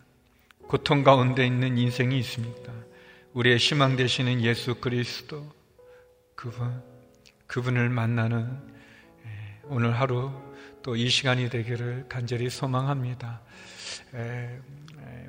고통 0.69 1.03
가운데 1.03 1.47
있는 1.47 1.79
인생이 1.79 2.19
있습니까? 2.21 2.73
우리의 3.33 3.59
희망 3.59 3.97
되시는 3.97 4.43
예수 4.43 4.77
그리스도 4.77 5.53
그분 6.35 6.83
그분을 7.47 7.89
만나는 7.89 8.61
예, 8.69 8.75
오늘 9.69 9.99
하루 9.99 10.31
또 10.83 10.95
이 10.97 11.09
시간이 11.09 11.49
되기를 11.49 12.07
간절히 12.09 12.51
소망합니다. 12.51 13.41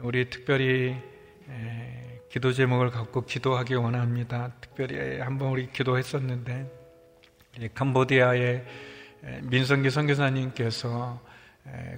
우리 0.01 0.29
특별히 0.29 0.97
기도 2.29 2.51
제목을 2.51 2.89
갖고 2.89 3.25
기도하기 3.25 3.75
원합니다. 3.75 4.51
특별히 4.59 5.19
한번 5.19 5.49
우리 5.49 5.71
기도했었는데 5.71 6.69
캄보디아의 7.73 8.65
민성기 9.43 9.89
선교사님께서 9.89 11.21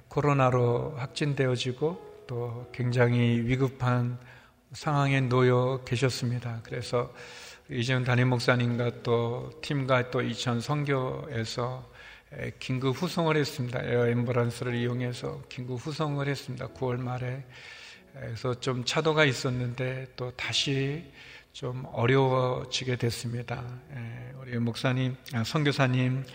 코로나로 0.07 0.95
확진되어지고 0.97 2.25
또 2.27 2.69
굉장히 2.71 3.41
위급한 3.41 4.19
상황에 4.73 5.21
놓여 5.21 5.81
계셨습니다. 5.85 6.61
그래서 6.63 7.11
이재훈 7.69 8.03
담임 8.03 8.29
목사님과 8.29 9.01
또 9.01 9.49
팀과 9.61 10.11
또 10.11 10.21
이천 10.21 10.61
선교에서 10.61 11.96
긴급 12.59 13.01
후송을 13.01 13.37
했습니다. 13.37 13.81
에어 13.83 14.01
앰뷸런스를 14.13 14.75
이용해서 14.75 15.43
긴급 15.47 15.79
후송을 15.79 16.27
했습니다. 16.27 16.67
9월 16.67 16.99
말에. 16.99 17.45
그래서 18.13 18.53
좀 18.59 18.83
차도가 18.83 19.23
있었는데 19.23 20.07
또 20.17 20.31
다시 20.31 21.05
좀 21.53 21.85
어려워지게 21.93 22.97
됐습니다. 22.97 23.63
우리 24.41 24.59
목사님, 24.59 25.15
아, 25.33 25.45
선교사님, 25.45 26.25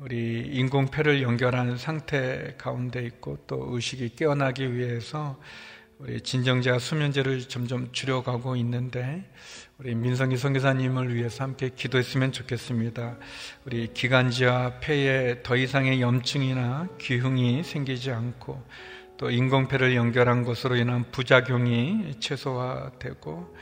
우리 0.00 0.40
인공폐를 0.54 1.22
연결한 1.22 1.76
상태 1.76 2.56
가운데 2.58 3.04
있고 3.04 3.38
또 3.46 3.68
의식이 3.70 4.16
깨어나기 4.16 4.74
위해서 4.74 5.38
우리 6.02 6.20
진정제와 6.20 6.80
수면제를 6.80 7.42
점점 7.42 7.92
줄여가고 7.92 8.56
있는데 8.56 9.22
우리 9.78 9.94
민성기 9.94 10.36
선교사님을 10.36 11.14
위해서 11.14 11.44
함께 11.44 11.68
기도했으면 11.68 12.32
좋겠습니다. 12.32 13.18
우리 13.64 13.86
기관지와 13.94 14.80
폐에 14.80 15.44
더 15.44 15.54
이상의 15.54 16.00
염증이나 16.00 16.88
기흉이 16.98 17.62
생기지 17.62 18.10
않고 18.10 18.60
또 19.16 19.30
인공폐를 19.30 19.94
연결한 19.94 20.42
것으로 20.42 20.74
인한 20.74 21.08
부작용이 21.12 22.16
최소화되고 22.18 23.56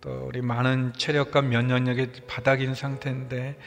또 0.00 0.24
우리 0.26 0.40
많은 0.40 0.94
체력과 0.96 1.42
면역력이 1.42 2.22
바닥인 2.26 2.74
상태인데 2.74 3.58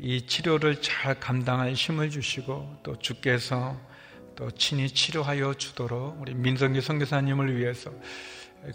이 0.00 0.26
치료를 0.26 0.82
잘 0.82 1.20
감당할 1.20 1.74
힘을 1.74 2.10
주시고 2.10 2.80
또 2.82 2.98
주께서 2.98 3.78
또 4.36 4.50
친히 4.50 4.88
치료하여 4.88 5.54
주도록 5.54 6.20
우리 6.20 6.34
민성기 6.34 6.80
선교사님을 6.80 7.56
위해서 7.56 7.90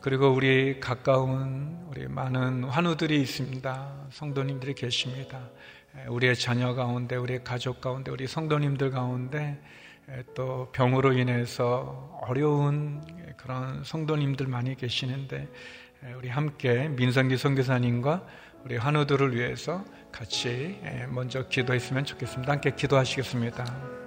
그리고 0.02 0.30
우리 0.30 0.80
가까운 0.80 1.86
우리 1.90 2.08
많은 2.08 2.64
환우들이 2.66 3.20
있습니다. 3.22 4.08
성도님들이 4.12 4.76
계십니다. 4.76 5.50
우리의 6.08 6.36
자녀 6.36 6.76
가운데, 6.76 7.16
우리의 7.16 7.44
가족 7.44 7.82
가운데, 7.82 8.12
우리 8.12 8.28
성도님들 8.28 8.92
가운데 8.92 9.60
또 10.36 10.70
병으로 10.72 11.14
인해서 11.14 12.20
어려운 12.22 13.02
그런 13.38 13.84
성도님들 13.84 14.48
많이 14.48 14.76
계시는데 14.76 15.48
우리 16.18 16.30
함께 16.30 16.88
민성기 16.90 17.38
선교사님과 17.38 18.26
우리 18.66 18.78
환우들을 18.78 19.36
위해서 19.36 19.84
같이 20.12 20.80
먼저 21.10 21.48
기도했으면 21.48 22.06
좋겠습니다. 22.06 22.52
함께 22.54 22.76
기도하시겠습니다. 22.76 23.99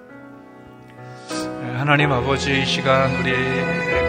하나님 1.77 2.13
아버지 2.13 2.61
이 2.63 2.65
시간 2.67 3.15
우리 3.17 3.33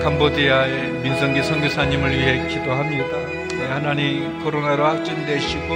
캄보디아의 0.03 0.91
민성기 1.03 1.43
선교사님을 1.43 2.11
위해 2.11 2.47
기도합니다. 2.47 3.17
네, 3.57 3.67
하나님 3.67 4.39
코로나로 4.43 4.83
확진되시고 4.83 5.67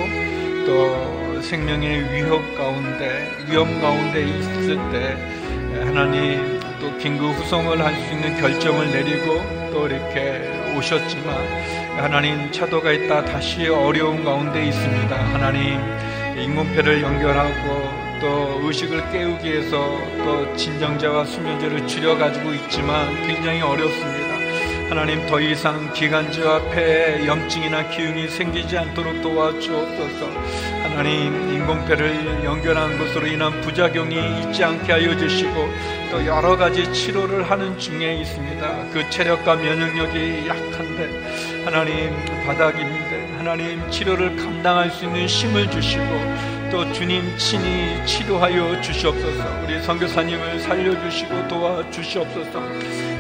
또 0.66 1.42
생명의 1.42 2.12
위협 2.14 2.56
가운데 2.58 3.30
위험 3.48 3.80
가운데 3.80 4.22
있을 4.24 4.76
때 4.92 5.16
하나님 5.86 6.60
또 6.80 6.96
긴급 6.98 7.32
후송을 7.36 7.80
할 7.84 7.94
수 7.96 8.14
있는 8.14 8.40
결정을 8.42 8.92
내리고 8.92 9.42
또 9.72 9.88
이렇게 9.88 10.42
오셨지만 10.78 11.36
하나님 11.98 12.52
차도가 12.52 12.92
있다 12.92 13.24
다시 13.26 13.68
어려운 13.68 14.24
가운데 14.24 14.66
있습니다. 14.68 15.16
하나님 15.16 15.80
인공폐를 16.38 17.02
연결하고 17.02 18.07
또 18.20 18.60
의식을 18.64 19.12
깨우기 19.12 19.52
위해서 19.52 19.78
또 20.24 20.56
진정제와 20.56 21.26
수면제를 21.26 21.88
줄여 21.88 22.18
가지고 22.18 22.54
있지만 22.54 23.16
굉장히 23.28 23.62
어렵습니다. 23.62 24.28
하나님 24.90 25.26
더 25.28 25.40
이상 25.42 25.92
기관지와 25.92 26.70
폐에 26.70 27.28
염증이나 27.28 27.90
기운이 27.90 28.30
생기지 28.30 28.78
않도록 28.78 29.22
도와주옵소서. 29.22 30.26
하나님 30.84 31.54
인공폐를 31.54 32.46
연결한 32.46 32.98
것으로 32.98 33.28
인한 33.28 33.60
부작용이 33.62 34.16
있지 34.42 34.64
않게 34.64 34.92
하여 34.92 35.16
주시고 35.18 35.70
또 36.10 36.26
여러 36.26 36.56
가지 36.56 36.92
치료를 36.94 37.50
하는 37.50 37.78
중에 37.78 38.16
있습니다. 38.22 38.86
그 38.94 39.10
체력과 39.10 39.56
면역력이 39.56 40.48
약한데 40.48 41.64
하나님 41.66 42.16
바닥인데 42.46 43.28
하나님 43.38 43.92
치료를 43.92 44.38
감당할 44.38 44.90
수 44.90 45.06
있는 45.06 45.26
힘을 45.26 45.70
주시고 45.70 46.57
또 46.70 46.92
주님 46.92 47.38
친히 47.38 48.06
치료하여 48.06 48.82
주시옵소서. 48.82 49.62
우리 49.64 49.82
선교사님을 49.82 50.60
살려주시고 50.60 51.48
도와주시옵소서. 51.48 52.60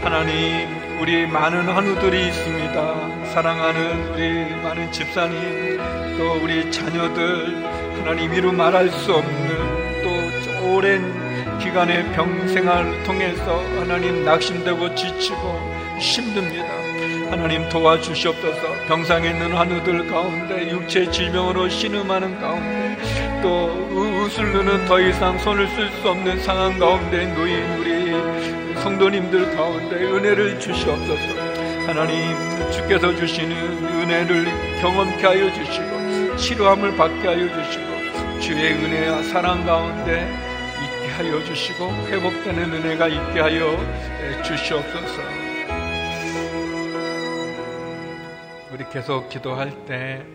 하나님, 0.02 1.00
우리 1.00 1.26
많은 1.26 1.68
한우들이 1.68 2.28
있습니다. 2.28 3.26
사랑하는 3.34 4.14
우리 4.14 4.56
많은 4.62 4.92
집사님, 4.92 5.78
또 6.18 6.34
우리 6.44 6.70
자녀들, 6.72 7.64
하나님 8.00 8.34
이루 8.34 8.52
말할 8.52 8.90
수 8.90 9.14
없는 9.14 10.04
또 10.04 10.74
오랜 10.74 11.60
기간의 11.60 12.12
병생활을 12.14 13.04
통해서 13.04 13.60
하나님 13.80 14.26
낙심되고 14.26 14.96
지치고 14.96 15.98
힘듭니다. 16.00 16.87
하나님 17.30 17.68
도와주시옵소서. 17.70 18.86
병상에 18.88 19.30
있는 19.30 19.54
한우들 19.54 20.08
가운데 20.08 20.70
육체 20.70 21.10
질병으로 21.12 21.68
신음하는 21.70 22.40
가운데 22.40 22.98
또 23.42 23.68
우슬르는 23.92 24.86
더 24.86 25.00
이상 25.00 25.38
손을 25.38 25.68
쓸 25.70 25.90
수 25.90 26.10
없는 26.10 26.42
상황 26.42 26.80
가운데 26.80 27.26
놓인 27.34 27.64
우리 27.80 28.82
성도님들 28.82 29.56
가운데 29.56 29.96
은혜를 29.96 30.60
주시옵소서. 30.60 31.48
하나님 31.88 32.36
주께서 32.72 33.16
주시는 33.16 33.56
은혜를 33.56 34.46
경험케 34.82 35.26
하여 35.26 35.54
주시고 35.54 36.36
치료함을 36.38 36.96
받게 36.96 37.28
하여 37.28 37.48
주시고 37.48 38.40
주의 38.40 38.74
은혜와 38.74 39.24
사랑 39.24 39.66
가운데 39.66 40.30
있게 40.84 41.12
하여 41.14 41.44
주시고 41.46 41.90
회복되는 42.08 42.74
은혜가 42.74 43.08
있게 43.08 43.40
하여 43.40 43.78
주시옵소서 44.44 45.37
계속 48.92 49.28
기도할 49.30 49.86
때 49.86 50.26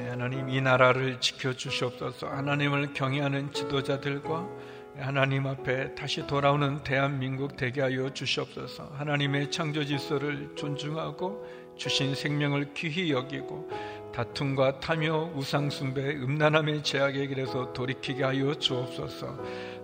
예, 0.00 0.08
하나님 0.08 0.48
이 0.48 0.60
나라를 0.60 1.20
지켜주시옵소서. 1.20 2.28
하나님을 2.28 2.94
경외하는 2.94 3.52
지도자들과 3.52 4.48
하나님 4.96 5.46
앞에 5.46 5.94
다시 5.94 6.26
돌아오는 6.26 6.82
대한민국 6.82 7.56
되게 7.56 7.82
하여 7.82 8.08
주시옵소서. 8.12 8.92
하나님의 8.94 9.50
창조 9.50 9.84
질서를 9.84 10.52
존중하고 10.56 11.44
주신 11.76 12.14
생명을 12.14 12.72
귀히 12.74 13.10
여기고 13.10 13.68
다툼과 14.14 14.78
탐욕, 14.78 15.36
우상숭배, 15.36 16.16
음란함의 16.16 16.84
제약의 16.84 17.28
길에서 17.28 17.72
돌이키게 17.72 18.22
하여 18.22 18.54
주옵소서 18.54 19.36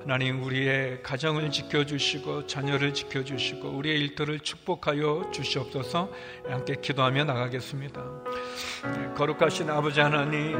하나님 0.02 0.42
우리의 0.42 1.02
가정을 1.02 1.50
지켜주시고 1.50 2.46
자녀를 2.46 2.94
지켜주시고 2.94 3.68
우리의 3.68 4.00
일터를 4.00 4.40
축복하여 4.40 5.30
주시옵소서 5.30 6.10
함께 6.48 6.74
기도하며 6.80 7.24
나가겠습니다. 7.24 8.00
네, 8.00 9.14
거룩하신 9.14 9.68
아버지 9.68 10.00
하나님 10.00 10.56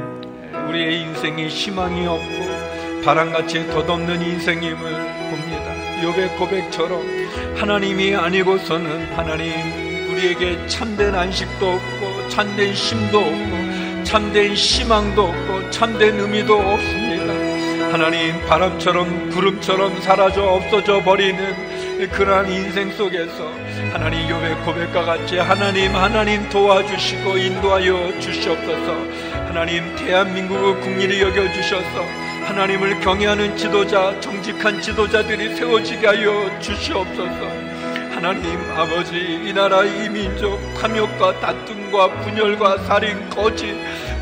우리의 0.69 1.01
인생이 1.01 1.47
희망이 1.47 2.05
없고 2.05 3.03
바람같이 3.03 3.67
덧없는 3.71 4.21
인생임을 4.21 4.91
봅니다. 5.31 6.03
요의 6.03 6.37
고백처럼 6.37 7.03
하나님이 7.57 8.15
아니고서는 8.15 9.13
하나님 9.13 10.11
우리에게 10.11 10.67
참된 10.67 11.15
안식도 11.15 11.67
없고 11.67 12.29
참된 12.29 12.73
힘도 12.73 13.19
없고 13.19 14.03
참된 14.03 14.53
희망도 14.53 15.23
없고 15.23 15.71
참된 15.71 16.19
의미도 16.19 16.53
없습니다. 16.53 17.50
하나님 17.91 18.39
바람처럼 18.45 19.31
구름처럼 19.31 19.99
사라져 19.99 20.43
없어져 20.43 21.03
버리는 21.03 22.07
그러한 22.09 22.49
인생 22.49 22.89
속에서 22.91 23.51
하나님 23.91 24.29
요의 24.29 24.55
고백과 24.63 25.03
같이 25.03 25.37
하나님 25.37 25.93
하나님 25.93 26.47
도와주시고 26.47 27.37
인도하여 27.37 28.17
주시옵소서. 28.21 28.93
하나님 29.45 29.93
대한민국의 29.97 30.79
국리를 30.79 31.19
여겨 31.19 31.51
주셔서 31.51 32.05
하나님을 32.45 33.01
경외하는 33.01 33.57
지도자 33.57 34.17
정직한 34.21 34.79
지도자들이 34.79 35.57
세워지게 35.57 36.07
하여 36.07 36.59
주시옵소서. 36.61 37.71
하나님 38.15 38.57
아버지 38.71 39.17
이 39.17 39.51
나라 39.51 39.83
이 39.83 40.07
민족 40.07 40.57
탐욕과 40.75 41.41
다툼과 41.41 42.21
분열과 42.21 42.77
살인 42.83 43.29
거짓 43.29 43.75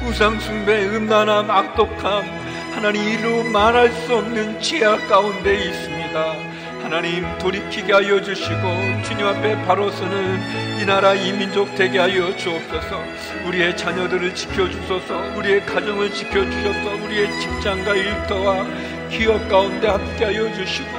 우상 0.03 0.39
숭배 0.39 0.87
음란함 0.87 1.51
악독함 1.51 2.38
하나님 2.79 3.09
이루 3.09 3.43
말할 3.43 3.91
수 3.91 4.15
없는 4.15 4.61
죄악 4.61 5.05
가운데 5.09 5.53
있습니다. 5.53 6.35
하나님 6.81 7.25
돌이키게 7.37 7.91
하여 7.91 8.21
주시고 8.21 9.03
주님 9.03 9.27
앞에 9.27 9.65
바로 9.65 9.91
서는 9.91 10.79
이 10.79 10.85
나라 10.85 11.13
이 11.13 11.33
민족 11.33 11.75
되게 11.75 11.99
하여 11.99 12.33
주옵소서. 12.37 13.03
우리의 13.47 13.75
자녀들을 13.75 14.33
지켜주소서. 14.33 15.13
우리의 15.35 15.65
가정을 15.65 16.13
지켜주셔서. 16.13 17.03
우리의 17.03 17.41
직장과 17.41 17.95
일터와 17.95 18.65
기업 19.09 19.49
가운데 19.49 19.89
함께 19.89 20.23
하여 20.23 20.49
주시고 20.53 20.89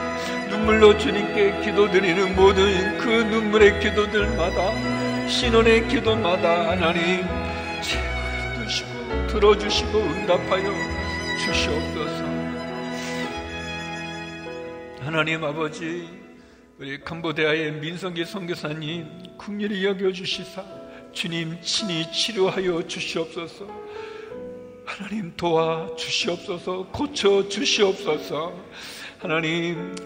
눈물로 0.50 0.98
주님께 0.98 1.62
기도드리는 1.64 2.36
모든 2.36 2.98
그 2.98 3.08
눈물의 3.08 3.80
기도들마다 3.80 5.26
신혼의 5.26 5.88
기도마다 5.88 6.72
하나님 6.72 7.24
채워 7.80 8.66
주시고 8.66 9.26
들어주시고 9.28 9.98
응답하여 9.98 10.99
주시옵소서. 11.50 12.24
하나님 15.00 15.42
아버지 15.42 16.08
우리 16.78 17.00
캄보디아의 17.00 17.72
민성기 17.80 18.24
선교사님 18.24 19.36
국률이 19.36 19.84
여겨 19.84 20.12
주시사 20.12 20.64
주님 21.12 21.60
친히 21.60 22.10
치료하여 22.12 22.86
주시옵소서. 22.86 23.66
하나님 24.84 25.36
도와 25.36 25.92
주시옵소서 25.96 26.86
고쳐 26.92 27.48
주시옵소서. 27.48 28.52
하나님 29.18 29.96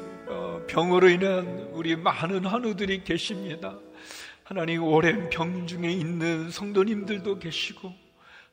병으로 0.67 1.11
인한 1.11 1.69
우리 1.73 1.95
많은 1.95 2.47
환우들이 2.47 3.05
계십니다. 3.05 3.79
하나님 4.45 4.83
오랜 4.83 5.29
병 5.29 5.67
중에 5.67 5.91
있는 5.91 6.51
성도님들도 6.51 7.39
계시고 7.39 8.04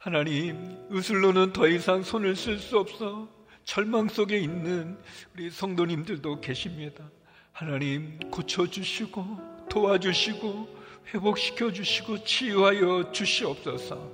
하나님 0.02 0.80
의술로는 0.90 1.54
더 1.54 1.68
이상 1.68 2.02
손을 2.02 2.36
쓸 2.36 2.58
수 2.58 2.80
없어 2.80 3.28
절망 3.66 4.10
속에 4.10 4.36
있는 4.36 4.98
우리 5.36 5.52
성도님들도 5.52 6.42
계십니다. 6.42 7.04
하나님 7.52 8.18
고쳐주시고 8.32 9.68
도와주시고 9.70 10.82
회복시켜 11.14 11.72
주시고 11.72 12.24
치유하여 12.24 13.12
주시옵소서. 13.12 14.12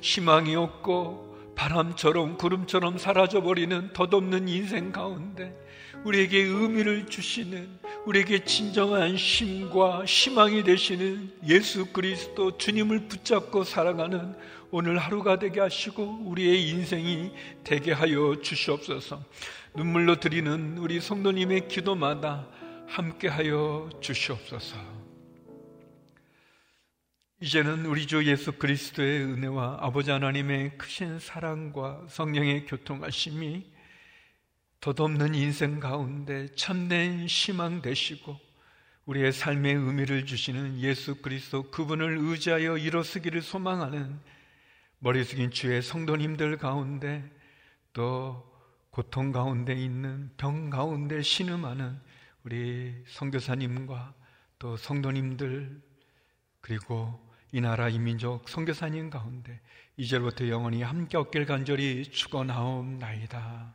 희망이 0.00 0.56
없고 0.56 1.52
바람처럼 1.54 2.38
구름처럼 2.38 2.96
사라져 2.96 3.42
버리는 3.42 3.92
덧없는 3.92 4.48
인생 4.48 4.90
가운데 4.90 5.54
우리에게 6.04 6.38
의미를 6.38 7.06
주시는 7.06 7.68
우리에게 8.06 8.44
진정한 8.44 9.16
힘과 9.16 10.04
희망이 10.04 10.62
되시는 10.62 11.32
예수 11.48 11.86
그리스도 11.86 12.56
주님을 12.56 13.08
붙잡고 13.08 13.64
살아가는 13.64 14.34
오늘 14.70 14.98
하루가 14.98 15.38
되게 15.38 15.60
하시고 15.60 16.22
우리의 16.26 16.68
인생이 16.68 17.32
되게 17.64 17.92
하여 17.92 18.40
주시옵소서. 18.40 19.22
눈물로 19.74 20.20
드리는 20.20 20.78
우리 20.78 21.00
성도님의 21.00 21.68
기도마다 21.68 22.48
함께 22.86 23.28
하여 23.28 23.90
주시옵소서. 24.00 24.76
이제는 27.40 27.84
우리 27.84 28.06
주 28.06 28.24
예수 28.24 28.52
그리스도의 28.52 29.22
은혜와 29.22 29.78
아버지 29.80 30.10
하나님의 30.10 30.78
크신 30.78 31.18
사랑과 31.18 32.00
성령의 32.08 32.64
교통하심이 32.64 33.75
덧없는 34.80 35.34
인생 35.34 35.80
가운데 35.80 36.48
참된 36.54 37.26
희망 37.26 37.82
되시고 37.82 38.38
우리의 39.06 39.32
삶의 39.32 39.74
의미를 39.74 40.26
주시는 40.26 40.78
예수 40.80 41.22
그리스도 41.22 41.70
그분을 41.70 42.18
의지하여 42.18 42.76
일어서기를 42.76 43.40
소망하는 43.42 44.18
머리 44.98 45.22
숙인 45.24 45.50
주의 45.50 45.80
성도님들 45.80 46.58
가운데 46.58 47.24
또 47.92 48.44
고통 48.90 49.30
가운데 49.30 49.74
있는 49.74 50.30
병 50.36 50.70
가운데 50.70 51.22
신음하는 51.22 52.00
우리 52.42 52.94
성교사님과 53.08 54.14
또 54.58 54.76
성도님들 54.76 55.82
그리고 56.60 57.20
이 57.52 57.60
나라 57.60 57.88
이민족 57.88 58.48
성교사님 58.48 59.10
가운데 59.10 59.60
이제부터 59.96 60.48
영원히 60.48 60.82
함께 60.82 61.16
얻길 61.16 61.46
간절히 61.46 62.10
축원하옵나이다. 62.10 63.74